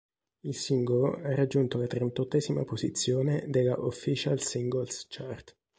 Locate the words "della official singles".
3.47-5.05